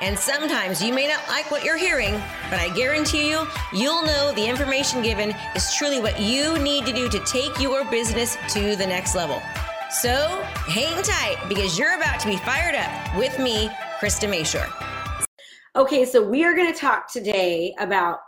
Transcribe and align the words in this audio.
And 0.00 0.18
sometimes 0.18 0.82
you 0.82 0.92
may 0.92 1.08
not 1.08 1.26
like 1.28 1.50
what 1.50 1.64
you're 1.64 1.78
hearing, 1.78 2.12
but 2.50 2.60
I 2.60 2.68
guarantee 2.74 3.30
you, 3.30 3.46
you'll 3.72 4.02
know 4.04 4.32
the 4.32 4.46
information 4.46 5.02
given 5.02 5.34
is 5.54 5.74
truly 5.74 6.00
what 6.00 6.20
you 6.20 6.58
need 6.58 6.84
to 6.84 6.92
do 6.92 7.08
to 7.08 7.18
take 7.20 7.58
your 7.58 7.84
business 7.90 8.36
to 8.52 8.76
the 8.76 8.86
next 8.86 9.14
level. 9.14 9.40
So 9.90 10.42
hang 10.66 11.02
tight 11.02 11.38
because 11.48 11.78
you're 11.78 11.96
about 11.96 12.20
to 12.20 12.26
be 12.26 12.36
fired 12.36 12.74
up 12.74 13.16
with 13.16 13.38
me, 13.38 13.68
Krista 13.98 14.28
Mashore. 14.28 14.70
Okay, 15.74 16.04
so 16.04 16.22
we 16.22 16.44
are 16.44 16.54
going 16.54 16.70
to 16.70 16.78
talk 16.78 17.10
today 17.10 17.74
about 17.78 18.18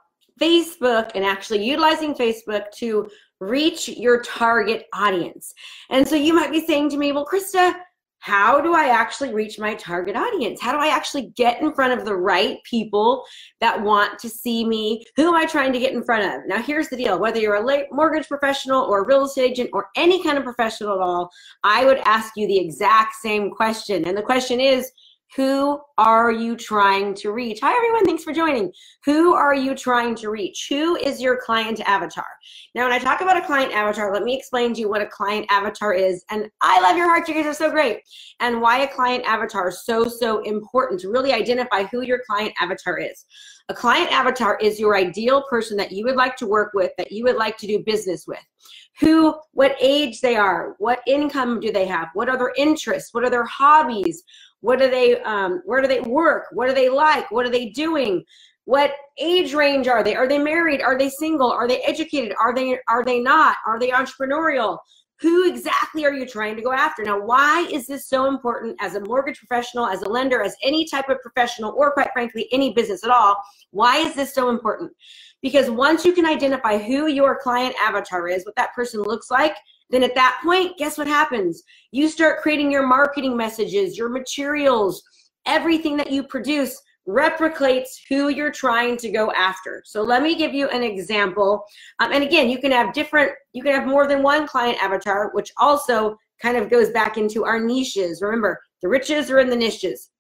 Facebook 0.41 1.11
and 1.15 1.25
actually 1.25 1.65
utilizing 1.65 2.15
Facebook 2.15 2.71
to 2.77 3.11
reach 3.41 3.89
your 3.89 4.23
target 4.23 4.87
audience. 4.95 5.53
And 5.91 6.09
so 6.09 6.17
you 6.17 6.35
might 6.35 6.51
be 6.51 6.65
saying 6.65 6.91
to 6.91 6.97
me, 6.97 7.13
well, 7.13 7.27
Krista, 7.27 7.75
how 8.21 8.61
do 8.61 8.75
I 8.75 8.89
actually 8.89 9.33
reach 9.33 9.59
my 9.59 9.75
target 9.75 10.17
audience? 10.17 10.61
How 10.61 10.73
do 10.73 10.79
I 10.79 10.89
actually 10.89 11.33
get 11.37 11.61
in 11.63 11.73
front 11.73 11.99
of 11.99 12.05
the 12.05 12.17
right 12.17 12.59
people 12.65 13.25
that 13.61 13.81
want 13.81 14.19
to 14.19 14.29
see 14.29 14.65
me? 14.65 15.05
Who 15.17 15.29
am 15.29 15.35
I 15.35 15.47
trying 15.47 15.73
to 15.73 15.79
get 15.79 15.93
in 15.93 16.03
front 16.03 16.25
of? 16.25 16.47
Now, 16.47 16.61
here's 16.61 16.89
the 16.89 16.97
deal 16.97 17.19
whether 17.19 17.39
you're 17.39 17.55
a 17.55 17.87
mortgage 17.93 18.29
professional 18.29 18.83
or 18.83 19.03
a 19.03 19.07
real 19.07 19.25
estate 19.25 19.51
agent 19.53 19.71
or 19.73 19.89
any 19.97 20.23
kind 20.23 20.37
of 20.37 20.45
professional 20.45 20.95
at 20.95 21.01
all, 21.01 21.31
I 21.65 21.85
would 21.85 21.99
ask 21.99 22.33
you 22.37 22.47
the 22.47 22.59
exact 22.59 23.15
same 23.15 23.51
question. 23.51 24.07
And 24.07 24.17
the 24.17 24.23
question 24.23 24.61
is, 24.61 24.91
who 25.37 25.81
are 25.99 26.31
you 26.31 26.57
trying 26.57 27.15
to 27.17 27.33
reach? 27.33 27.59
Hi, 27.61 27.77
everyone. 27.77 28.05
Thanks 28.07 28.25
for 28.25 28.33
joining. 28.33 28.73
Who 29.05 29.35
are 29.35 29.55
you 29.55 29.75
trying 29.75 30.15
to 30.17 30.31
reach? 30.31 30.67
Who 30.71 30.97
is 30.97 31.21
your 31.21 31.39
client 31.45 31.81
avatar? 31.81 32.27
Now, 32.75 32.85
when 32.85 32.93
I 32.93 32.99
talk 32.99 33.21
about 33.21 33.37
a 33.37 33.45
client 33.45 33.73
avatar, 33.73 34.13
let 34.13 34.23
me 34.23 34.37
explain 34.37 34.73
to 34.75 34.81
you 34.81 34.89
what 34.89 35.03
a 35.03 35.07
client 35.07 35.47
avatar 35.51 35.93
is. 35.93 36.25
And 36.31 36.49
I 36.63 36.81
love 36.81 36.97
your 36.97 37.09
heart. 37.09 37.29
You 37.29 37.35
guys 37.35 37.47
are 37.47 37.55
so 37.55 37.71
great. 37.71 38.01
And 38.41 38.63
why 38.63 38.79
a 38.79 38.89
client 38.89 39.25
avatar 39.27 39.69
is 39.69 39.85
so, 39.85 40.05
so 40.05 40.41
important 40.43 41.01
to 41.01 41.11
really 41.11 41.33
identify 41.33 41.85
who 41.85 42.01
your 42.01 42.21
client 42.27 42.55
avatar 42.59 42.99
is. 42.99 43.27
A 43.69 43.75
client 43.75 44.11
avatar 44.11 44.57
is 44.63 44.81
your 44.81 44.97
ideal 44.97 45.43
person 45.51 45.77
that 45.77 45.93
you 45.93 46.05
would 46.05 46.17
like 46.17 46.37
to 46.37 46.47
work 46.47 46.73
with, 46.73 46.93
that 46.97 47.13
you 47.13 47.25
would 47.25 47.37
like 47.37 47.59
to 47.59 47.67
do 47.67 47.83
business 47.85 48.25
with. 48.27 48.39
Who, 49.01 49.39
what 49.53 49.77
age 49.79 50.23
they 50.23 50.37
are, 50.37 50.75
what 50.79 51.03
income 51.07 51.61
do 51.61 51.71
they 51.71 51.87
have, 51.87 52.09
what 52.15 52.29
are 52.29 52.39
their 52.39 52.53
interests, 52.57 53.13
what 53.13 53.25
are 53.25 53.31
their 53.31 53.45
hobbies, 53.45 54.25
what 54.61 54.79
do 54.79 54.91
they 54.91 55.21
um, 55.23 55.63
where 55.65 55.81
do 55.81 55.89
they 55.89 56.01
work? 56.01 56.47
What 56.53 56.69
do 56.69 56.75
they 56.75 56.89
like? 56.89 57.31
What 57.31 57.47
are 57.47 57.51
they 57.51 57.71
doing? 57.71 58.25
What 58.65 58.93
age 59.19 59.55
range 59.55 59.89
are 59.89 60.03
they? 60.03 60.15
Are 60.15 60.29
they 60.29 60.39
married? 60.39 60.83
Are 60.83 60.99
they 60.99 61.09
single? 61.09 61.51
Are 61.51 61.69
they 61.69 61.81
educated? 61.83 62.35
Are 62.41 62.55
they 62.55 62.79
are 62.89 63.05
they 63.05 63.21
not? 63.21 63.57
Are 63.67 63.79
they 63.79 63.91
entrepreneurial? 63.91 64.79
Who 65.21 65.49
exactly 65.49 66.05
are 66.05 66.13
you 66.13 66.27
trying 66.27 66.55
to 66.57 66.63
go 66.63 66.73
after? 66.73 67.03
Now 67.03 67.21
why 67.21 67.69
is 67.73 67.87
this 67.87 68.09
so 68.09 68.27
important 68.27 68.77
as 68.81 68.95
a 68.95 69.01
mortgage 69.01 69.39
professional 69.39 69.87
as 69.87 70.03
a 70.03 70.09
lender 70.09 70.43
as 70.43 70.55
any 70.63 70.87
type 70.87 71.09
of 71.09 71.21
professional 71.21 71.75
or 71.77 71.93
quite 71.93 72.13
frankly 72.13 72.49
any 72.53 72.73
business 72.73 73.03
at 73.05 73.11
all? 73.11 73.37
Why 73.71 73.99
is 73.99 74.15
this 74.15 74.35
so 74.35 74.49
important? 74.49 74.93
Because 75.41 75.71
once 75.71 76.05
you 76.05 76.13
can 76.13 76.27
identify 76.27 76.79
who 76.79 77.07
your 77.07 77.39
client 77.41 77.75
avatar 77.81 78.29
is 78.29 78.45
what 78.45 78.57
that 78.57 78.75
person 78.75 79.01
looks 79.03 79.31
like 79.31 79.57
then 79.91 80.03
at 80.03 80.15
that 80.15 80.41
point, 80.43 80.77
guess 80.77 80.99
what 80.99 81.07
happens? 81.07 81.63
You 81.93 82.09
start 82.09 82.41
creating 82.41 82.71
your 82.71 82.87
marketing 82.87 83.37
messages, 83.37 83.97
your 83.97 84.09
materials, 84.09 85.03
everything 85.47 85.97
that 85.97 86.11
you 86.11 86.23
produce 86.23 86.81
replicates 87.09 87.89
who 88.09 88.29
you're 88.29 88.53
trying 88.53 88.97
to 88.99 89.11
go 89.11 89.33
after. 89.33 89.83
So 89.87 90.03
let 90.03 90.23
me 90.23 90.35
give 90.35 90.53
you 90.53 90.69
an 90.69 90.83
example. 90.83 91.65
Um, 92.01 92.13
and 92.13 92.23
again, 92.23 92.51
you 92.51 92.59
can 92.59 92.71
have 92.71 92.93
different, 92.93 93.33
you 93.55 93.63
can 93.63 93.73
have 93.73 93.87
more 93.87 94.07
than 94.07 94.23
one 94.23 94.47
client 94.47 94.83
avatar, 94.83 95.31
which 95.33 95.51
also 95.57 96.19
kind 96.43 96.59
of 96.59 96.69
goes 96.69 96.91
back 96.91 97.17
into 97.17 97.45
our 97.45 97.59
niches. 97.59 98.21
Remember, 98.21 98.61
the 98.83 98.89
riches 98.89 99.31
are 99.31 99.39
in 99.39 99.49
the 99.49 99.57
niches 99.57 100.11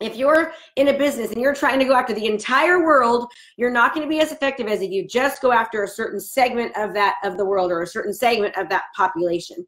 if 0.00 0.16
you're 0.16 0.52
in 0.76 0.88
a 0.88 0.96
business 0.96 1.32
and 1.32 1.40
you're 1.40 1.54
trying 1.54 1.78
to 1.78 1.84
go 1.84 1.94
after 1.94 2.14
the 2.14 2.26
entire 2.26 2.84
world 2.84 3.30
you're 3.56 3.70
not 3.70 3.94
going 3.94 4.06
to 4.06 4.08
be 4.08 4.20
as 4.20 4.32
effective 4.32 4.66
as 4.66 4.80
if 4.80 4.90
you 4.90 5.06
just 5.06 5.42
go 5.42 5.52
after 5.52 5.82
a 5.82 5.88
certain 5.88 6.20
segment 6.20 6.76
of 6.76 6.94
that 6.94 7.16
of 7.24 7.36
the 7.36 7.44
world 7.44 7.70
or 7.72 7.82
a 7.82 7.86
certain 7.86 8.14
segment 8.14 8.56
of 8.56 8.68
that 8.68 8.84
population. 8.96 9.64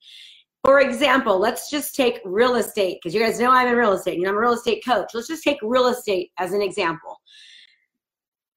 For 0.65 0.81
example 0.81 1.39
let's 1.39 1.71
just 1.71 1.95
take 1.95 2.21
real 2.25 2.57
estate 2.57 2.99
because 3.03 3.15
you 3.15 3.21
guys 3.21 3.41
know 3.41 3.51
i'm 3.51 3.69
in 3.69 3.75
real 3.75 3.93
estate 3.93 4.19
and 4.19 4.29
i'm 4.29 4.37
a 4.37 4.41
real 4.41 4.53
estate 4.53 4.85
coach. 4.85 5.11
Let's 5.15 5.29
just 5.29 5.43
take 5.43 5.59
real 5.63 5.89
estate 5.89 6.31
as 6.39 6.53
an 6.53 6.63
example. 6.63 7.21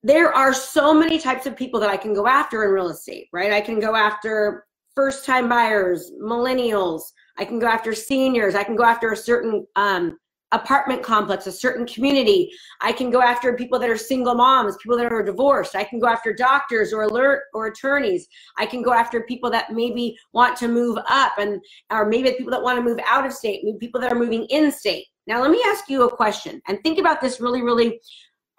There 0.05 0.33
are 0.33 0.53
so 0.53 0.93
many 0.93 1.17
types 1.17 1.45
of 1.45 1.55
people 1.55 1.79
that 1.79 1.89
i 1.89 1.97
can 1.97 2.13
go 2.13 2.27
after 2.27 2.63
in 2.63 2.71
real 2.71 2.89
estate 2.89 3.27
right? 3.33 3.51
I 3.51 3.61
can 3.61 3.79
go 3.79 3.95
after 3.95 4.65
first 4.95 5.25
time 5.25 5.49
buyers 5.49 6.11
millennials. 6.21 7.01
I 7.39 7.45
can 7.45 7.57
go 7.57 7.65
after 7.65 7.93
seniors. 7.93 8.53
I 8.53 8.63
can 8.63 8.75
go 8.75 8.83
after 8.83 9.11
a 9.11 9.17
certain 9.17 9.65
um, 9.75 10.19
apartment 10.53 11.03
complex, 11.03 11.47
a 11.47 11.51
certain 11.51 11.85
community. 11.85 12.51
I 12.79 12.91
can 12.91 13.09
go 13.09 13.21
after 13.21 13.53
people 13.53 13.79
that 13.79 13.89
are 13.89 13.97
single 13.97 14.35
moms, 14.35 14.77
people 14.77 14.97
that 14.97 15.11
are 15.11 15.23
divorced. 15.23 15.75
I 15.75 15.83
can 15.83 15.99
go 15.99 16.07
after 16.07 16.31
doctors 16.31 16.93
or 16.93 17.03
alert 17.03 17.43
or 17.53 17.67
attorneys. 17.67 18.27
I 18.57 18.65
can 18.65 18.81
go 18.81 18.93
after 18.93 19.21
people 19.21 19.49
that 19.51 19.73
maybe 19.73 20.17
want 20.31 20.55
to 20.57 20.67
move 20.67 20.97
up 21.09 21.33
and 21.39 21.59
or 21.89 22.05
maybe 22.05 22.31
people 22.37 22.51
that 22.51 22.61
want 22.61 22.77
to 22.77 22.83
move 22.83 22.99
out 23.05 23.25
of 23.25 23.33
state, 23.33 23.65
people 23.79 23.99
that 23.99 24.11
are 24.11 24.19
moving 24.19 24.45
in 24.45 24.71
state. 24.71 25.07
Now 25.27 25.41
let 25.41 25.51
me 25.51 25.61
ask 25.65 25.89
you 25.89 26.03
a 26.03 26.15
question 26.15 26.61
and 26.67 26.79
think 26.83 26.99
about 26.99 27.19
this 27.19 27.41
really, 27.41 27.61
really, 27.61 27.99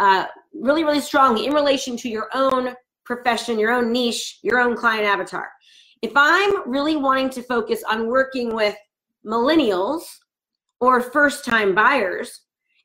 uh, 0.00 0.26
really, 0.52 0.82
really 0.82 1.00
strongly 1.00 1.46
in 1.46 1.54
relation 1.54 1.96
to 1.98 2.08
your 2.08 2.28
own 2.34 2.74
profession, 3.04 3.58
your 3.58 3.72
own 3.72 3.92
niche, 3.92 4.40
your 4.42 4.58
own 4.58 4.76
client 4.76 5.04
avatar. 5.04 5.48
If 6.02 6.12
I'm 6.16 6.68
really 6.68 6.96
wanting 6.96 7.30
to 7.30 7.42
focus 7.42 7.82
on 7.88 8.08
working 8.08 8.54
with 8.54 8.76
millennials 9.24 10.02
or 10.84 11.00
first 11.00 11.44
time 11.44 11.74
buyers, 11.74 12.40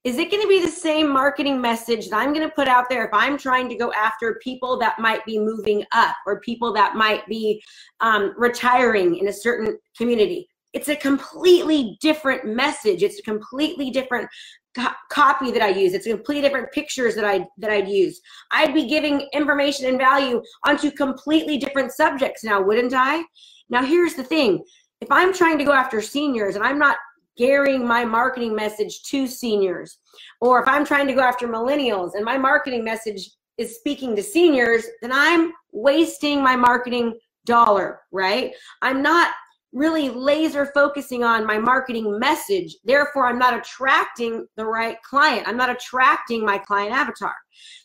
is 0.06 0.18
it 0.18 0.32
going 0.32 0.42
to 0.42 0.48
be 0.48 0.62
the 0.62 0.72
same 0.72 1.12
marketing 1.12 1.60
message 1.60 2.10
that 2.10 2.18
I'm 2.18 2.34
going 2.34 2.48
to 2.48 2.56
put 2.56 2.70
out 2.70 2.86
there 2.90 3.04
if 3.06 3.14
I'm 3.14 3.38
trying 3.38 3.68
to 3.68 3.76
go 3.76 3.92
after 3.92 4.40
people 4.42 4.80
that 4.80 5.00
might 5.00 5.26
be 5.26 5.38
moving 5.38 5.84
up 5.92 6.16
or 6.26 6.40
people 6.40 6.72
that 6.74 6.96
might 6.96 7.28
be 7.28 7.62
um, 8.00 8.34
retiring 8.38 9.18
in 9.18 9.28
a 9.28 9.34
certain 9.34 9.78
community? 9.98 10.48
It's 10.72 10.88
a 10.88 10.96
completely 10.96 11.98
different 12.00 12.46
message. 12.46 13.04
It's 13.04 13.20
a 13.20 13.24
completely 13.24 13.90
different 13.90 14.30
co- 14.78 14.94
copy 15.12 15.52
that 15.52 15.62
I 15.62 15.70
use. 15.70 15.94
It's 15.94 16.06
a 16.06 16.12
completely 16.12 16.48
different 16.48 16.72
pictures 16.72 17.16
that 17.16 17.26
I 17.26 17.46
that 17.58 17.72
I'd 17.72 17.90
use. 17.90 18.22
I'd 18.52 18.74
be 18.74 18.88
giving 18.88 19.28
information 19.34 19.88
and 19.88 19.98
value 19.98 20.42
onto 20.66 20.92
completely 20.92 21.58
different 21.58 21.92
subjects 21.92 22.44
now, 22.44 22.62
wouldn't 22.62 22.94
I? 22.94 23.24
Now 23.70 23.84
here's 23.84 24.14
the 24.14 24.24
thing. 24.24 24.64
If 25.02 25.12
I'm 25.12 25.34
trying 25.34 25.58
to 25.58 25.64
go 25.64 25.72
after 25.74 26.02
seniors 26.02 26.56
and 26.56 26.64
I'm 26.64 26.80
not 26.80 26.98
gearing 27.40 27.88
my 27.88 28.04
marketing 28.04 28.54
message 28.54 29.02
to 29.04 29.26
seniors. 29.26 29.98
Or 30.42 30.62
if 30.62 30.68
I'm 30.68 30.86
trying 30.86 31.08
to 31.08 31.14
go 31.14 31.22
after 31.22 31.48
millennials 31.48 32.12
and 32.16 32.26
my 32.26 32.38
marketing 32.38 32.84
message 32.84 33.32
is 33.58 33.78
speaking 33.78 34.14
to 34.18 34.22
seniors, 34.22 34.86
then 35.02 35.14
I'm 35.14 35.54
wasting 35.72 36.44
my 36.44 36.58
marketing 36.58 37.18
dollar, 37.46 38.02
right? 38.12 38.54
I'm 38.82 39.02
not 39.02 39.32
really 39.72 40.10
laser 40.10 40.66
focusing 40.74 41.24
on 41.24 41.46
my 41.46 41.58
marketing 41.58 42.20
message. 42.20 42.76
Therefore, 42.84 43.28
I'm 43.28 43.40
not 43.40 43.58
attracting 43.58 44.46
the 44.58 44.66
right 44.66 44.98
client. 45.04 45.48
I'm 45.48 45.58
not 45.58 45.70
attracting 45.70 46.46
my 46.46 46.58
client 46.58 46.92
avatar. 46.92 47.36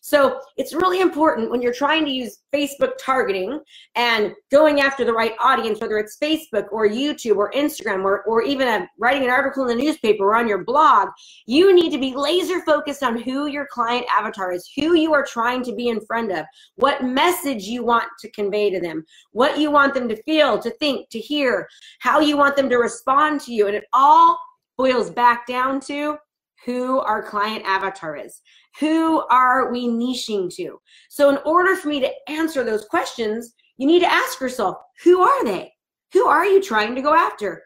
So 0.00 0.41
it's 0.56 0.75
really 0.75 1.00
important 1.00 1.50
when 1.50 1.62
you're 1.62 1.73
trying 1.73 2.05
to 2.05 2.11
use 2.11 2.38
Facebook 2.55 2.93
targeting 3.00 3.61
and 3.97 4.32
going 4.50 4.81
after 4.81 5.05
the 5.05 5.12
right 5.12 5.32
audience, 5.41 5.81
whether 5.81 5.99
it's 5.99 6.19
Facebook 6.23 6.67
or 6.73 6.87
YouTube 6.87 7.37
or 7.37 7.50
Instagram 7.53 8.05
or, 8.05 8.23
or 8.25 8.43
even 8.43 8.69
a, 8.69 8.88
writing 8.99 9.25
an 9.25 9.31
article 9.31 9.67
in 9.67 9.76
the 9.76 9.82
newspaper 9.82 10.25
or 10.25 10.37
on 10.37 10.47
your 10.47 10.65
blog, 10.65 11.09
you 11.47 11.75
need 11.75 11.91
to 11.91 11.99
be 11.99 12.15
laser 12.15 12.61
focused 12.61 13.03
on 13.03 13.21
who 13.21 13.47
your 13.47 13.67
client 13.71 14.06
avatar 14.15 14.53
is, 14.53 14.71
who 14.76 14.94
you 14.94 15.12
are 15.15 15.25
trying 15.25 15.62
to 15.65 15.75
be 15.75 15.88
in 15.88 16.00
front 16.00 16.31
of, 16.32 16.44
what 16.77 17.03
message 17.03 17.65
you 17.65 17.85
want 17.85 18.09
to 18.20 18.31
convey 18.31 18.70
to 18.70 18.81
them, 18.81 19.05
what 19.32 19.59
you 19.59 19.70
want 19.70 19.94
them 19.94 20.09
to 20.09 20.23
feel, 20.25 20.59
to 20.59 20.70
think, 20.73 21.09
to 21.11 21.19
hear, 21.19 21.69
how 22.00 22.20
you 22.20 22.37
want 22.37 22.56
them 22.56 22.69
to 22.69 22.77
respond 22.77 23.41
to 23.41 23.53
you. 23.53 23.67
And 23.67 23.77
it 23.77 23.85
all 23.93 24.38
boils 24.77 25.11
back 25.11 25.47
down 25.47 25.81
to 25.81 26.19
who 26.64 27.00
our 27.00 27.22
client 27.22 27.64
avatar 27.64 28.16
is. 28.16 28.40
Who 28.81 29.20
are 29.28 29.70
we 29.70 29.87
niching 29.88 30.55
to? 30.56 30.81
So, 31.08 31.31
in 31.31 31.38
order 31.44 31.76
for 31.76 31.88
me 31.88 32.00
to 32.00 32.11
answer 32.28 32.64
those 32.64 32.84
questions, 32.87 33.55
you 33.76 33.87
need 33.87 34.00
to 34.00 34.12
ask 34.12 34.40
yourself 34.40 34.76
who 35.02 35.20
are 35.20 35.44
they? 35.44 35.72
Who 36.12 36.26
are 36.26 36.46
you 36.46 36.62
trying 36.62 36.94
to 36.94 37.02
go 37.02 37.14
after? 37.14 37.62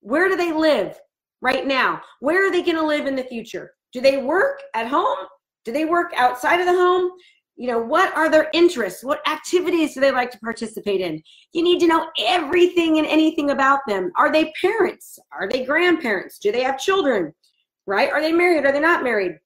Where 0.00 0.28
do 0.28 0.36
they 0.36 0.52
live 0.52 0.98
right 1.40 1.66
now? 1.66 2.02
Where 2.20 2.46
are 2.46 2.50
they 2.50 2.62
going 2.62 2.76
to 2.76 2.86
live 2.86 3.06
in 3.06 3.16
the 3.16 3.24
future? 3.24 3.72
Do 3.92 4.00
they 4.00 4.18
work 4.18 4.60
at 4.74 4.86
home? 4.86 5.18
Do 5.64 5.72
they 5.72 5.84
work 5.84 6.12
outside 6.16 6.60
of 6.60 6.66
the 6.66 6.72
home? 6.72 7.10
you 7.56 7.66
know 7.66 7.78
what 7.78 8.14
are 8.14 8.30
their 8.30 8.50
interests 8.52 9.02
what 9.02 9.26
activities 9.26 9.94
do 9.94 10.00
they 10.00 10.10
like 10.10 10.30
to 10.30 10.38
participate 10.38 11.00
in 11.00 11.20
you 11.52 11.62
need 11.62 11.80
to 11.80 11.86
know 11.86 12.08
everything 12.18 12.98
and 12.98 13.06
anything 13.06 13.50
about 13.50 13.80
them 13.88 14.12
are 14.16 14.30
they 14.30 14.52
parents 14.60 15.18
are 15.32 15.48
they 15.48 15.64
grandparents 15.64 16.38
do 16.38 16.52
they 16.52 16.62
have 16.62 16.78
children 16.78 17.32
right? 17.86 18.10
Are 18.10 18.20
they 18.20 18.32
married? 18.32 18.64
Are 18.64 18.72
they 18.72 18.80
not 18.80 19.04
married? 19.04 19.38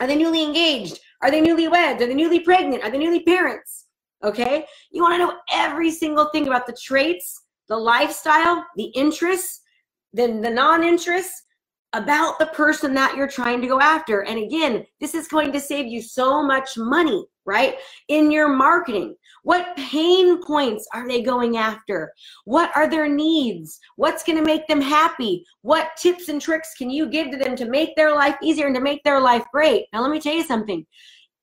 Are 0.00 0.06
they 0.06 0.16
newly 0.16 0.44
engaged? 0.44 1.00
Are 1.22 1.30
they 1.30 1.40
newlyweds 1.40 2.00
are 2.00 2.06
they 2.06 2.14
newly 2.14 2.40
pregnant? 2.40 2.84
Are 2.84 2.90
they 2.90 2.98
newly 2.98 3.24
parents? 3.24 3.86
Okay? 4.22 4.64
You 4.90 5.02
want 5.02 5.14
to 5.14 5.18
know 5.18 5.34
every 5.52 5.90
single 5.90 6.26
thing 6.26 6.46
about 6.46 6.66
the 6.66 6.72
traits 6.72 7.42
the 7.68 7.76
lifestyle 7.76 8.64
the 8.76 8.86
interests 8.94 9.60
then 10.12 10.40
the 10.40 10.50
non-interests 10.50 11.44
about 11.98 12.38
the 12.38 12.46
person 12.46 12.94
that 12.94 13.16
you're 13.16 13.28
trying 13.28 13.60
to 13.60 13.66
go 13.66 13.80
after. 13.80 14.22
And 14.22 14.38
again, 14.38 14.86
this 15.00 15.14
is 15.14 15.26
going 15.26 15.52
to 15.52 15.60
save 15.60 15.86
you 15.86 16.00
so 16.00 16.42
much 16.42 16.78
money, 16.78 17.26
right? 17.44 17.74
In 18.06 18.30
your 18.30 18.48
marketing. 18.48 19.16
What 19.42 19.76
pain 19.76 20.40
points 20.42 20.86
are 20.94 21.08
they 21.08 21.22
going 21.22 21.56
after? 21.56 22.12
What 22.44 22.70
are 22.76 22.88
their 22.88 23.08
needs? 23.08 23.80
What's 23.96 24.22
going 24.22 24.38
to 24.38 24.44
make 24.44 24.66
them 24.68 24.80
happy? 24.80 25.44
What 25.62 25.90
tips 25.96 26.28
and 26.28 26.40
tricks 26.40 26.74
can 26.78 26.88
you 26.88 27.06
give 27.06 27.32
to 27.32 27.36
them 27.36 27.56
to 27.56 27.64
make 27.64 27.96
their 27.96 28.14
life 28.14 28.36
easier 28.42 28.66
and 28.66 28.74
to 28.76 28.80
make 28.80 29.02
their 29.02 29.20
life 29.20 29.44
great? 29.52 29.86
Now, 29.92 30.02
let 30.02 30.10
me 30.10 30.20
tell 30.20 30.34
you 30.34 30.44
something. 30.44 30.86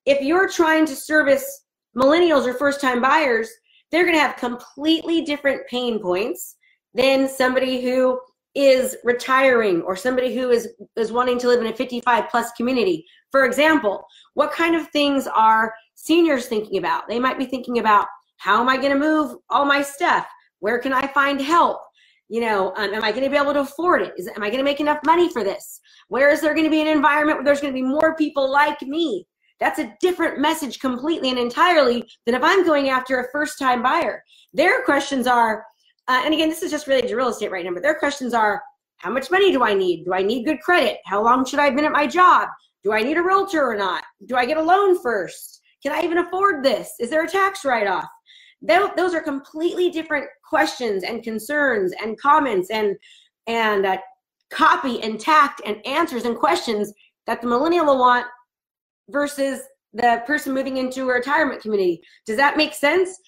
If 0.05 0.21
you're 0.21 0.49
trying 0.49 0.85
to 0.85 0.95
service 0.95 1.65
millennials 1.97 2.45
or 2.45 2.53
first 2.53 2.79
time 2.79 3.01
buyers, 3.01 3.49
they're 3.91 4.03
going 4.03 4.15
to 4.15 4.21
have 4.21 4.37
completely 4.37 5.21
different 5.21 5.67
pain 5.67 5.99
points 5.99 6.55
than 6.93 7.27
somebody 7.27 7.81
who 7.81 8.19
is 8.55 8.95
retiring 9.03 9.81
or 9.81 9.95
somebody 9.95 10.33
who 10.33 10.49
is 10.49 10.69
is 10.95 11.11
wanting 11.11 11.37
to 11.37 11.47
live 11.47 11.59
in 11.59 11.67
a 11.67 11.75
55 11.75 12.29
plus 12.29 12.51
community. 12.53 13.05
For 13.31 13.45
example 13.45 14.05
what 14.33 14.51
kind 14.51 14.75
of 14.75 14.87
things 14.89 15.27
are 15.27 15.73
seniors 15.93 16.47
thinking 16.47 16.77
about? 16.77 17.07
They 17.07 17.19
might 17.19 17.37
be 17.37 17.45
thinking 17.45 17.79
about 17.79 18.07
how 18.37 18.61
am 18.61 18.69
i 18.69 18.77
going 18.77 18.93
to 18.93 18.99
move 18.99 19.35
all 19.49 19.65
my 19.65 19.81
stuff? 19.81 20.25
Where 20.59 20.79
can 20.79 20.93
i 20.93 21.05
find 21.07 21.41
help? 21.41 21.81
You 22.29 22.41
know 22.41 22.73
um, 22.77 22.93
am 22.93 23.03
i 23.03 23.11
going 23.11 23.25
to 23.25 23.29
be 23.29 23.37
able 23.37 23.53
to 23.53 23.59
afford 23.59 24.01
it? 24.01 24.13
Is 24.17 24.29
am 24.29 24.43
i 24.43 24.47
going 24.47 24.59
to 24.59 24.63
make 24.63 24.79
enough 24.79 24.99
money 25.05 25.29
for 25.31 25.43
this? 25.43 25.81
Where 26.07 26.29
is 26.29 26.39
there 26.39 26.53
going 26.53 26.65
to 26.65 26.71
be 26.71 26.81
an 26.81 26.87
environment 26.87 27.37
where 27.37 27.45
there's 27.45 27.61
going 27.61 27.73
to 27.73 27.81
be 27.81 27.85
more 27.85 28.15
people 28.15 28.49
like 28.49 28.81
me? 28.81 29.27
That's 29.59 29.79
a 29.79 29.93
different 30.01 30.39
message 30.39 30.79
completely 30.79 31.29
and 31.29 31.39
entirely 31.39 32.03
than 32.25 32.35
if 32.35 32.43
i'm 32.43 32.65
going 32.65 32.89
after 32.89 33.19
a 33.19 33.31
first 33.31 33.59
time 33.59 33.83
buyer. 33.83 34.23
Their 34.53 34.83
questions 34.83 35.27
are 35.27 35.65
uh, 36.07 36.21
and 36.23 36.33
again, 36.33 36.49
this 36.49 36.61
is 36.61 36.71
just 36.71 36.87
related 36.87 37.09
to 37.09 37.15
real 37.15 37.29
estate 37.29 37.51
right 37.51 37.65
now, 37.65 37.73
but 37.73 37.83
their 37.83 37.95
questions 37.95 38.33
are 38.33 38.61
how 38.97 39.09
much 39.11 39.31
money 39.31 39.51
do 39.51 39.63
I 39.63 39.73
need? 39.73 40.05
Do 40.05 40.13
I 40.13 40.21
need 40.21 40.45
good 40.45 40.61
credit? 40.61 40.97
How 41.05 41.23
long 41.23 41.45
should 41.45 41.59
I 41.59 41.65
have 41.65 41.75
been 41.75 41.85
at 41.85 41.91
my 41.91 42.07
job? 42.07 42.49
Do 42.83 42.93
I 42.93 43.01
need 43.01 43.17
a 43.17 43.23
realtor 43.23 43.63
or 43.63 43.75
not? 43.75 44.03
Do 44.27 44.35
I 44.35 44.45
get 44.45 44.57
a 44.57 44.61
loan 44.61 45.01
first? 45.01 45.61
Can 45.83 45.91
I 45.91 46.01
even 46.01 46.19
afford 46.19 46.63
this? 46.63 46.91
Is 46.99 47.09
there 47.09 47.23
a 47.23 47.27
tax 47.27 47.65
write 47.65 47.87
off? 47.87 48.07
Those 48.61 49.13
are 49.13 49.21
completely 49.21 49.89
different 49.89 50.25
questions 50.47 51.03
and 51.03 51.23
concerns 51.23 51.93
and 52.01 52.19
comments 52.19 52.69
and 52.71 52.95
and 53.47 53.85
uh, 53.85 53.97
copy 54.49 55.01
and 55.03 55.19
tact 55.19 55.61
and 55.65 55.85
answers 55.85 56.25
and 56.25 56.35
questions 56.35 56.91
that 57.27 57.41
the 57.41 57.47
millennial 57.47 57.85
will 57.85 57.99
want 57.99 58.25
versus 59.09 59.61
the 59.93 60.23
person 60.25 60.53
moving 60.53 60.77
into 60.77 61.09
a 61.09 61.13
retirement 61.13 61.61
community. 61.61 62.01
Does 62.25 62.37
that 62.37 62.57
make 62.57 62.73
sense? 62.73 63.19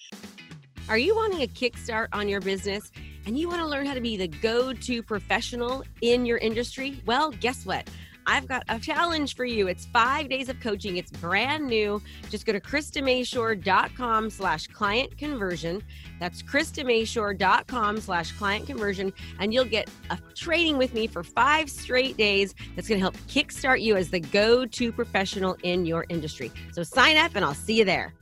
Are 0.88 0.96
you 0.96 1.14
wanting 1.14 1.42
a 1.42 1.46
kickstart 1.46 2.08
on 2.14 2.30
your 2.30 2.40
business 2.40 2.90
and 3.26 3.38
you 3.38 3.46
want 3.46 3.60
to 3.60 3.66
learn 3.66 3.84
how 3.84 3.92
to 3.92 4.00
be 4.00 4.16
the 4.16 4.26
go 4.26 4.72
to 4.72 5.02
professional 5.02 5.84
in 6.00 6.24
your 6.24 6.38
industry? 6.38 7.02
Well, 7.04 7.30
guess 7.30 7.66
what? 7.66 7.90
I've 8.26 8.48
got 8.48 8.62
a 8.70 8.78
challenge 8.78 9.36
for 9.36 9.44
you. 9.44 9.68
It's 9.68 9.84
five 9.84 10.30
days 10.30 10.48
of 10.48 10.60
coaching. 10.60 10.96
It's 10.96 11.10
brand 11.10 11.66
new. 11.66 12.00
Just 12.30 12.46
go 12.46 12.54
to 12.54 12.60
KristaMashore.com 12.60 14.30
slash 14.30 14.66
client 14.68 15.18
conversion. 15.18 15.82
That's 16.20 16.42
KristaMashore.com 16.42 18.00
slash 18.00 18.32
client 18.32 18.66
conversion. 18.66 19.12
And 19.40 19.52
you'll 19.52 19.66
get 19.66 19.90
a 20.08 20.18
training 20.34 20.78
with 20.78 20.94
me 20.94 21.06
for 21.06 21.22
five 21.22 21.68
straight 21.68 22.16
days 22.16 22.54
that's 22.76 22.88
going 22.88 22.98
to 22.98 23.02
help 23.02 23.16
kickstart 23.28 23.82
you 23.82 23.96
as 23.96 24.08
the 24.08 24.20
go-to 24.20 24.90
professional 24.90 25.54
in 25.62 25.84
your 25.84 26.06
industry. 26.08 26.50
So 26.72 26.82
sign 26.82 27.18
up 27.18 27.32
and 27.34 27.44
I'll 27.44 27.52
see 27.52 27.78
you 27.78 27.84
there. 27.84 28.14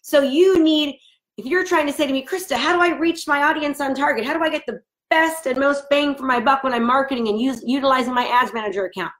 So 0.00 0.22
you 0.22 0.62
need 0.62 0.98
if 1.36 1.46
you're 1.46 1.64
trying 1.64 1.86
to 1.86 1.92
say 1.92 2.06
to 2.06 2.12
me, 2.12 2.24
Krista, 2.24 2.56
how 2.56 2.74
do 2.74 2.82
I 2.82 2.96
reach 2.98 3.26
my 3.26 3.42
audience 3.44 3.80
on 3.80 3.94
target? 3.94 4.24
How 4.24 4.34
do 4.34 4.42
I 4.42 4.50
get 4.50 4.64
the 4.66 4.80
best 5.10 5.46
and 5.46 5.58
most 5.58 5.88
bang 5.90 6.14
for 6.14 6.24
my 6.24 6.40
buck 6.40 6.62
when 6.62 6.72
I'm 6.72 6.86
marketing 6.86 7.28
and 7.28 7.40
use, 7.40 7.62
utilizing 7.64 8.14
my 8.14 8.26
ads 8.26 8.52
manager 8.52 8.84
account? 8.84 9.12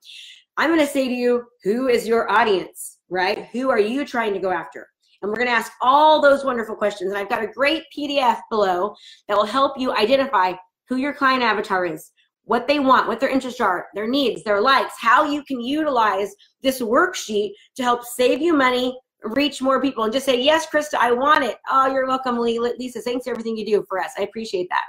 I'm 0.56 0.68
going 0.68 0.80
to 0.80 0.86
say 0.86 1.08
to 1.08 1.14
you, 1.14 1.44
who 1.64 1.88
is 1.88 2.06
your 2.06 2.30
audience, 2.30 2.98
right? 3.08 3.46
Who 3.52 3.70
are 3.70 3.80
you 3.80 4.04
trying 4.04 4.34
to 4.34 4.38
go 4.38 4.50
after? 4.50 4.86
And 5.22 5.30
we're 5.30 5.36
going 5.36 5.48
to 5.48 5.54
ask 5.54 5.72
all 5.80 6.20
those 6.20 6.44
wonderful 6.44 6.76
questions. 6.76 7.10
And 7.10 7.18
I've 7.18 7.28
got 7.28 7.42
a 7.42 7.46
great 7.46 7.84
PDF 7.96 8.40
below 8.50 8.94
that 9.28 9.36
will 9.36 9.46
help 9.46 9.78
you 9.78 9.94
identify 9.94 10.52
who 10.88 10.96
your 10.96 11.14
client 11.14 11.42
avatar 11.42 11.86
is, 11.86 12.10
what 12.44 12.66
they 12.68 12.80
want, 12.80 13.08
what 13.08 13.20
their 13.20 13.30
interests 13.30 13.60
are, 13.60 13.86
their 13.94 14.08
needs, 14.08 14.42
their 14.42 14.60
likes, 14.60 14.94
how 14.98 15.24
you 15.24 15.42
can 15.44 15.60
utilize 15.60 16.34
this 16.62 16.82
worksheet 16.82 17.52
to 17.76 17.82
help 17.82 18.04
save 18.04 18.42
you 18.42 18.52
money, 18.52 18.98
reach 19.24 19.62
more 19.62 19.80
people 19.80 20.04
and 20.04 20.12
just 20.12 20.26
say, 20.26 20.40
yes, 20.40 20.66
Krista, 20.66 20.94
I 20.98 21.12
want 21.12 21.44
it. 21.44 21.56
Oh, 21.70 21.86
you're 21.92 22.06
welcome, 22.06 22.38
Lisa. 22.38 23.00
Thanks 23.00 23.24
for 23.24 23.30
everything 23.30 23.56
you 23.56 23.64
do 23.64 23.84
for 23.88 24.00
us. 24.00 24.12
I 24.18 24.22
appreciate 24.22 24.68
that. 24.70 24.84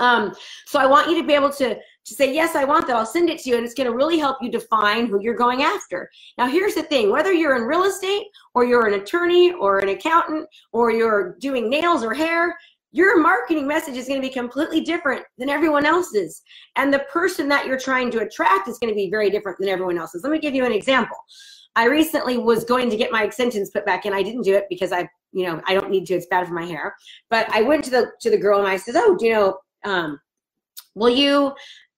Um, 0.00 0.32
so 0.66 0.78
I 0.78 0.86
want 0.86 1.10
you 1.10 1.20
to 1.20 1.26
be 1.26 1.34
able 1.34 1.50
to, 1.50 1.74
to 1.74 2.14
say, 2.14 2.32
yes, 2.32 2.54
I 2.54 2.64
want 2.64 2.86
that. 2.86 2.96
I'll 2.96 3.06
send 3.06 3.28
it 3.30 3.40
to 3.40 3.50
you. 3.50 3.56
And 3.56 3.64
it's 3.64 3.74
going 3.74 3.90
to 3.90 3.96
really 3.96 4.18
help 4.18 4.38
you 4.40 4.50
define 4.50 5.06
who 5.06 5.20
you're 5.20 5.34
going 5.34 5.62
after. 5.62 6.08
Now, 6.36 6.46
here's 6.46 6.74
the 6.74 6.84
thing, 6.84 7.10
whether 7.10 7.32
you're 7.32 7.56
in 7.56 7.62
real 7.62 7.84
estate 7.84 8.26
or 8.54 8.64
you're 8.64 8.86
an 8.86 8.94
attorney 8.94 9.52
or 9.52 9.80
an 9.80 9.88
accountant 9.88 10.48
or 10.72 10.90
you're 10.92 11.36
doing 11.40 11.68
nails 11.68 12.04
or 12.04 12.14
hair, 12.14 12.56
your 12.92 13.20
marketing 13.20 13.66
message 13.66 13.96
is 13.96 14.08
going 14.08 14.20
to 14.20 14.26
be 14.26 14.32
completely 14.32 14.80
different 14.80 15.22
than 15.36 15.50
everyone 15.50 15.84
else's. 15.84 16.42
And 16.76 16.92
the 16.92 17.00
person 17.12 17.48
that 17.48 17.66
you're 17.66 17.78
trying 17.78 18.10
to 18.12 18.20
attract 18.20 18.68
is 18.68 18.78
going 18.78 18.92
to 18.92 18.96
be 18.96 19.10
very 19.10 19.30
different 19.30 19.58
than 19.58 19.68
everyone 19.68 19.98
else's. 19.98 20.22
Let 20.22 20.32
me 20.32 20.38
give 20.38 20.54
you 20.54 20.64
an 20.64 20.72
example. 20.72 21.16
I 21.76 21.84
recently 21.86 22.38
was 22.38 22.64
going 22.64 22.90
to 22.90 22.96
get 22.96 23.12
my 23.12 23.22
extensions 23.22 23.70
put 23.70 23.86
back 23.86 24.06
in. 24.06 24.12
I 24.12 24.22
didn't 24.22 24.42
do 24.42 24.54
it 24.54 24.66
because 24.68 24.92
I, 24.92 25.08
you 25.32 25.46
know, 25.46 25.60
I 25.66 25.74
don't 25.74 25.90
need 25.90 26.06
to. 26.06 26.14
It's 26.14 26.26
bad 26.26 26.46
for 26.46 26.54
my 26.54 26.64
hair. 26.64 26.94
But 27.30 27.48
I 27.54 27.62
went 27.62 27.84
to 27.84 27.90
the 27.90 28.12
to 28.20 28.30
the 28.30 28.38
girl 28.38 28.58
and 28.58 28.68
I 28.68 28.76
said, 28.76 28.96
"Oh, 28.96 29.16
do 29.16 29.26
you 29.26 29.32
know, 29.32 29.58
um, 29.84 30.20
will 30.94 31.10
you, 31.10 31.54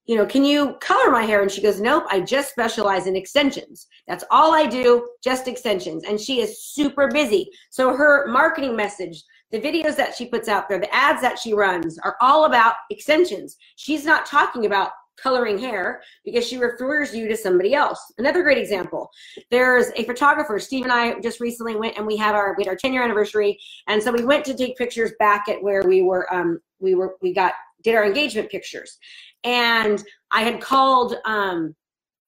you 0.06 0.17
know, 0.17 0.26
can 0.26 0.44
you 0.44 0.76
color 0.81 1.11
my 1.11 1.22
hair?" 1.22 1.43
And 1.43 1.50
she 1.50 1.62
goes, 1.62 1.81
"Nope, 1.81 2.05
I 2.11 2.20
just 2.20 2.50
specialize 2.50 3.06
in 3.06 3.17
extensions. 3.17 3.87
That's 4.06 4.25
all 4.31 4.55
I 4.55 4.67
do, 4.67 5.08
just 5.22 5.49
extensions." 5.49 6.05
And 6.05 6.20
she 6.20 6.40
is 6.40 6.62
super 6.62 7.08
busy. 7.08 7.50
So 7.70 7.96
her 7.96 8.27
marketing 8.29 8.77
message 8.77 9.24
the 9.50 9.60
videos 9.60 9.96
that 9.96 10.15
she 10.15 10.27
puts 10.27 10.48
out 10.48 10.69
there, 10.69 10.79
the 10.79 10.94
ads 10.94 11.20
that 11.22 11.39
she 11.39 11.53
runs 11.53 11.98
are 11.98 12.17
all 12.20 12.44
about 12.44 12.74
extensions. 12.91 13.56
She's 13.77 14.05
not 14.05 14.27
talking 14.27 14.67
about 14.67 14.93
coloring 15.22 15.58
hair 15.58 16.03
because 16.24 16.46
she 16.46 16.56
refers 16.56 17.15
you 17.15 17.29
to 17.29 17.36
somebody 17.36 17.74
else. 17.74 18.12
Another 18.19 18.43
great 18.43 18.58
example. 18.58 19.10
There's 19.50 19.91
a 19.96 20.05
photographer. 20.05 20.58
Steve 20.58 20.84
and 20.84 20.93
I 20.93 21.20
just 21.20 21.41
recently 21.41 21.77
went 21.77 21.96
and 21.96 22.06
we 22.06 22.17
had 22.17 22.34
our 22.34 22.55
we 22.56 22.65
had 22.65 22.70
our 22.70 22.77
10 22.77 22.93
year 22.93 23.03
anniversary, 23.03 23.58
and 23.86 24.03
so 24.03 24.12
we 24.12 24.24
went 24.24 24.44
to 24.46 24.55
take 24.55 24.77
pictures 24.77 25.12
back 25.19 25.48
at 25.48 25.62
where 25.62 25.82
we 25.82 26.03
were. 26.03 26.32
Um, 26.32 26.60
we 26.79 26.94
were 26.94 27.17
we 27.20 27.32
got 27.32 27.55
did 27.82 27.94
our 27.94 28.05
engagement 28.05 28.50
pictures, 28.50 28.98
and 29.44 30.03
I 30.31 30.43
had 30.43 30.60
called. 30.60 31.17
Um, 31.24 31.74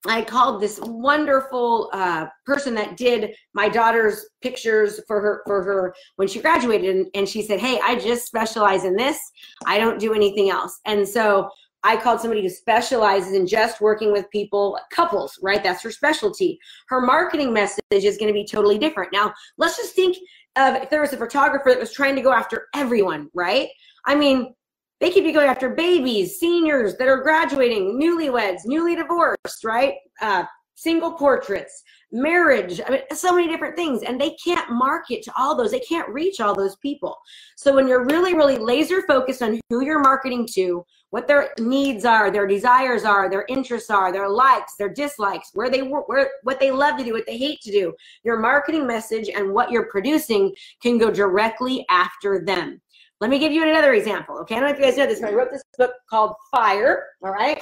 I 0.04 0.22
called 0.22 0.60
this 0.60 0.80
wonderful 0.82 1.88
uh, 1.92 2.26
person 2.44 2.74
that 2.74 2.96
did 2.96 3.36
my 3.54 3.68
daughter's 3.68 4.26
pictures 4.40 5.00
for 5.06 5.20
her 5.20 5.42
for 5.46 5.62
her 5.62 5.94
when 6.16 6.26
she 6.26 6.40
graduated, 6.40 6.96
and, 6.96 7.06
and 7.14 7.28
she 7.28 7.42
said, 7.42 7.60
"Hey, 7.60 7.78
I 7.82 7.96
just 7.96 8.26
specialize 8.26 8.84
in 8.84 8.96
this. 8.96 9.18
I 9.64 9.78
don't 9.78 10.00
do 10.00 10.12
anything 10.12 10.50
else." 10.50 10.80
And 10.86 11.06
so 11.06 11.48
I 11.84 11.96
called 11.96 12.20
somebody 12.20 12.42
who 12.42 12.48
specializes 12.48 13.32
in 13.32 13.46
just 13.46 13.80
working 13.80 14.12
with 14.12 14.30
people, 14.30 14.78
couples, 14.90 15.38
right? 15.42 15.62
That's 15.62 15.82
her 15.82 15.90
specialty. 15.90 16.58
Her 16.88 17.00
marketing 17.00 17.52
message 17.52 17.82
is 17.90 18.16
going 18.16 18.28
to 18.28 18.34
be 18.34 18.46
totally 18.46 18.78
different. 18.78 19.12
Now, 19.12 19.32
let's 19.58 19.76
just 19.76 19.94
think 19.94 20.16
of 20.56 20.76
if 20.76 20.90
there 20.90 21.00
was 21.00 21.12
a 21.12 21.16
photographer 21.16 21.70
that 21.70 21.80
was 21.80 21.92
trying 21.92 22.14
to 22.16 22.22
go 22.22 22.32
after 22.32 22.68
everyone, 22.74 23.28
right? 23.34 23.68
I 24.06 24.14
mean, 24.14 24.54
they 25.00 25.10
could 25.10 25.24
be 25.24 25.32
going 25.32 25.48
after 25.48 25.70
babies, 25.70 26.38
seniors 26.38 26.96
that 26.98 27.08
are 27.08 27.22
graduating, 27.22 28.00
newlyweds, 28.00 28.60
newly 28.64 28.94
divorced, 28.94 29.64
right? 29.64 29.94
Uh, 30.20 30.44
single 30.76 31.12
portraits, 31.12 31.82
marriage, 32.12 32.80
I 32.86 32.90
mean, 32.90 33.00
so 33.12 33.34
many 33.34 33.48
different 33.48 33.76
things. 33.76 34.02
And 34.02 34.20
they 34.20 34.36
can't 34.44 34.70
market 34.70 35.22
to 35.22 35.32
all 35.36 35.56
those. 35.56 35.70
They 35.70 35.80
can't 35.80 36.08
reach 36.08 36.40
all 36.40 36.54
those 36.54 36.76
people. 36.76 37.16
So 37.56 37.74
when 37.74 37.88
you're 37.88 38.04
really, 38.04 38.34
really 38.34 38.58
laser 38.58 39.02
focused 39.02 39.42
on 39.42 39.60
who 39.70 39.84
you're 39.84 40.00
marketing 40.00 40.46
to, 40.54 40.84
what 41.12 41.28
their 41.28 41.50
needs 41.58 42.06
are, 42.06 42.30
their 42.30 42.46
desires 42.46 43.04
are, 43.04 43.28
their 43.28 43.44
interests 43.50 43.90
are, 43.90 44.10
their 44.10 44.30
likes, 44.30 44.76
their 44.76 44.88
dislikes, 44.88 45.50
where 45.52 45.68
they 45.68 45.82
work, 45.82 46.08
where 46.08 46.30
what 46.42 46.58
they 46.58 46.70
love 46.70 46.96
to 46.96 47.04
do, 47.04 47.12
what 47.12 47.26
they 47.26 47.36
hate 47.36 47.60
to 47.60 47.70
do, 47.70 47.92
your 48.24 48.38
marketing 48.38 48.86
message 48.86 49.28
and 49.28 49.52
what 49.52 49.70
you're 49.70 49.90
producing 49.90 50.54
can 50.82 50.96
go 50.96 51.10
directly 51.10 51.84
after 51.90 52.42
them. 52.42 52.80
Let 53.20 53.28
me 53.28 53.38
give 53.38 53.52
you 53.52 53.62
another 53.62 53.92
example. 53.92 54.38
Okay, 54.38 54.56
I 54.56 54.60
don't 54.60 54.70
know 54.70 54.74
if 54.74 54.80
you 54.80 54.86
guys 54.86 54.96
know 54.96 55.06
this, 55.06 55.20
but 55.20 55.28
I 55.28 55.34
wrote 55.34 55.52
this 55.52 55.62
book 55.76 55.92
called 56.08 56.32
Fire. 56.50 57.08
All 57.22 57.30
right, 57.30 57.60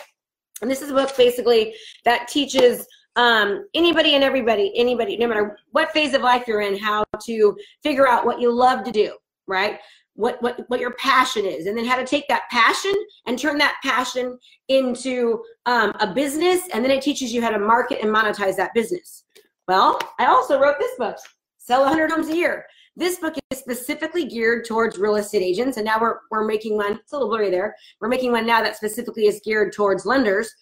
and 0.62 0.71
this 0.71 0.80
is 0.80 0.90
a 0.90 0.95
book 0.95 1.16
basically 1.16 1.75
that 2.04 2.28
teaches 2.28 2.87
um, 3.16 3.66
anybody 3.75 4.14
and 4.14 4.23
everybody, 4.23 4.73
anybody, 4.76 5.16
no 5.16 5.26
matter 5.26 5.59
what 5.73 5.90
phase 5.90 6.14
of 6.14 6.23
life 6.23 6.45
you're 6.47 6.61
in, 6.61 6.78
how 6.78 7.04
to 7.25 7.57
figure 7.83 8.07
out 8.07 8.25
what 8.25 8.40
you 8.40 8.52
love 8.52 8.85
to 8.85 8.92
do, 8.92 9.16
right? 9.50 9.78
What, 10.14 10.42
what, 10.42 10.64
what 10.69 10.80
your 10.80 10.92
passion 10.92 11.47
is, 11.47 11.66
and 11.66 11.76
then 11.76 11.85
how 11.85 11.97
to 11.97 12.04
take 12.04 12.28
that 12.28 12.42
passion 12.50 12.92
and 13.26 13.38
turn 13.38 13.59
that 13.59 13.76
passion 13.83 14.38
into 14.69 15.42
um, 15.66 15.92
a 16.00 16.12
business, 16.12 16.69
and 16.73 16.85
then 16.85 16.90
it 16.90 17.02
teaches 17.02 17.33
you 17.33 17.40
how 17.40 17.50
to 17.50 17.59
market 17.59 18.00
and 18.02 18.14
monetize 18.14 18.57
that 18.57 18.75
business. 18.75 19.25
Well, 19.69 19.99
I 20.19 20.26
also 20.26 20.61
wrote 20.61 20.78
this 20.78 20.97
book, 20.99 21.16
Sell 21.59 21.83
100 21.83 22.11
Homes 22.11 22.28
a 22.28 22.37
Year. 22.37 22.66
This 22.97 23.19
book 23.19 23.35
is 23.50 23.59
specifically 23.59 24.26
geared 24.26 24.64
towards 24.66 24.99
real 24.99 25.16
estate 25.16 25.42
agents, 25.42 25.76
and 25.76 25.87
now 25.87 26.00
we're, 26.00 26.19
we're 26.30 26.45
making 26.45 26.76
one, 26.76 26.95
it's 26.95 27.12
a 27.12 27.16
little 27.16 27.28
blurry 27.28 27.50
there, 27.50 27.75
we're 28.00 28.09
making 28.09 28.33
one 28.33 28.47
now 28.47 28.62
that 28.62 28.76
specifically 28.76 29.26
is 29.26 29.40
geared 29.45 29.73
towards 29.73 30.04
lenders. 30.04 30.52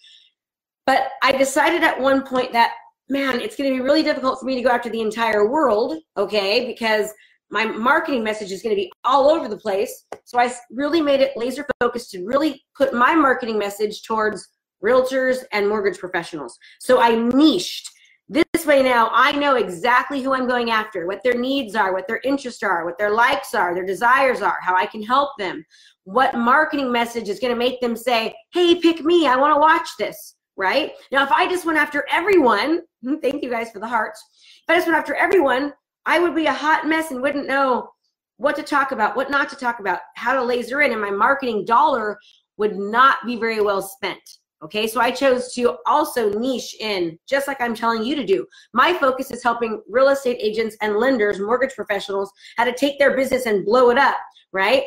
But 0.85 1.09
I 1.21 1.31
decided 1.31 1.83
at 1.83 1.99
one 1.99 2.23
point 2.23 2.53
that, 2.53 2.73
man, 3.09 3.41
it's 3.41 3.55
going 3.55 3.69
to 3.69 3.75
be 3.75 3.81
really 3.81 4.03
difficult 4.03 4.39
for 4.39 4.45
me 4.45 4.55
to 4.55 4.61
go 4.61 4.69
after 4.69 4.89
the 4.89 5.01
entire 5.01 5.49
world, 5.49 5.97
okay, 6.15 6.65
because 6.65 7.11
my 7.51 7.65
marketing 7.65 8.23
message 8.23 8.51
is 8.51 8.61
going 8.61 8.75
to 8.75 8.81
be 8.81 8.91
all 9.03 9.29
over 9.29 9.47
the 9.47 9.57
place. 9.57 10.05
So 10.23 10.39
I 10.39 10.53
really 10.71 11.01
made 11.01 11.21
it 11.21 11.35
laser 11.35 11.65
focused 11.79 12.11
to 12.11 12.25
really 12.25 12.63
put 12.75 12.93
my 12.93 13.15
marketing 13.15 13.57
message 13.57 14.03
towards 14.03 14.47
realtors 14.83 15.39
and 15.51 15.67
mortgage 15.67 15.97
professionals. 15.97 16.57
So 16.79 17.01
I 17.01 17.15
niched 17.15 17.89
this 18.29 18.63
way 18.63 18.83
now, 18.83 19.09
I 19.11 19.31
know 19.31 19.55
exactly 19.55 20.21
who 20.21 20.35
I'm 20.35 20.47
going 20.47 20.69
after, 20.69 21.07
what 21.07 21.23
their 21.23 21.33
needs 21.33 21.75
are, 21.75 21.91
what 21.93 22.07
their 22.07 22.21
interests 22.23 22.61
are, 22.61 22.85
what 22.85 22.99
their 22.99 23.09
likes 23.09 23.55
are, 23.55 23.73
their 23.73 23.85
desires 23.85 24.43
are, 24.43 24.57
how 24.61 24.75
I 24.75 24.85
can 24.85 25.01
help 25.01 25.31
them, 25.39 25.65
what 26.03 26.35
marketing 26.35 26.91
message 26.91 27.27
is 27.27 27.39
going 27.39 27.53
to 27.53 27.57
make 27.57 27.81
them 27.81 27.95
say, 27.95 28.35
hey, 28.53 28.75
pick 28.75 29.03
me, 29.03 29.25
I 29.25 29.35
want 29.35 29.55
to 29.55 29.59
watch 29.59 29.87
this, 29.97 30.35
right? 30.57 30.91
Now, 31.11 31.23
if 31.23 31.31
I 31.31 31.49
just 31.49 31.65
went 31.65 31.79
after 31.79 32.05
everyone, 32.11 32.81
thank 33.23 33.41
you 33.41 33.49
guys 33.49 33.71
for 33.71 33.79
the 33.79 33.87
hearts. 33.87 34.23
If 34.67 34.73
I 34.73 34.75
just 34.75 34.87
went 34.87 34.99
after 34.99 35.15
everyone, 35.15 35.73
I 36.09 36.17
would 36.17 36.33
be 36.33 36.47
a 36.47 36.53
hot 36.53 36.87
mess 36.87 37.11
and 37.11 37.21
wouldn't 37.21 37.45
know 37.45 37.91
what 38.37 38.55
to 38.55 38.63
talk 38.63 38.91
about, 38.91 39.15
what 39.15 39.29
not 39.29 39.47
to 39.49 39.55
talk 39.55 39.79
about, 39.79 39.99
how 40.15 40.33
to 40.33 40.41
laser 40.41 40.81
in, 40.81 40.91
and 40.91 40.99
my 40.99 41.11
marketing 41.11 41.65
dollar 41.65 42.17
would 42.57 42.75
not 42.75 43.23
be 43.27 43.35
very 43.35 43.61
well 43.61 43.83
spent. 43.83 44.19
Okay, 44.63 44.87
so 44.87 44.99
I 44.99 45.11
chose 45.11 45.53
to 45.53 45.77
also 45.85 46.31
niche 46.31 46.75
in, 46.79 47.19
just 47.29 47.47
like 47.47 47.61
I'm 47.61 47.75
telling 47.75 48.03
you 48.03 48.15
to 48.15 48.25
do. 48.25 48.47
My 48.73 48.91
focus 48.91 49.29
is 49.29 49.43
helping 49.43 49.83
real 49.87 50.09
estate 50.09 50.39
agents 50.41 50.75
and 50.81 50.95
lenders, 50.97 51.39
mortgage 51.39 51.75
professionals, 51.75 52.31
how 52.57 52.63
to 52.63 52.73
take 52.73 52.97
their 52.97 53.15
business 53.15 53.45
and 53.45 53.63
blow 53.63 53.91
it 53.91 53.99
up, 53.99 54.17
right? 54.51 54.85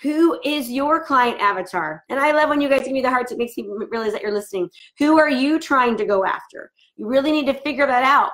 Who 0.00 0.40
is 0.42 0.70
your 0.70 1.04
client 1.04 1.38
avatar? 1.38 2.02
And 2.08 2.18
I 2.18 2.32
love 2.32 2.48
when 2.48 2.62
you 2.62 2.70
guys 2.70 2.84
give 2.84 2.92
me 2.92 3.02
the 3.02 3.10
hearts, 3.10 3.30
it 3.30 3.36
makes 3.38 3.58
me 3.58 3.68
realize 3.90 4.12
that 4.12 4.22
you're 4.22 4.32
listening. 4.32 4.70
Who 4.98 5.18
are 5.18 5.30
you 5.30 5.60
trying 5.60 5.98
to 5.98 6.06
go 6.06 6.24
after? 6.24 6.72
You 6.96 7.06
really 7.06 7.30
need 7.30 7.46
to 7.46 7.54
figure 7.54 7.86
that 7.86 8.04
out. 8.04 8.30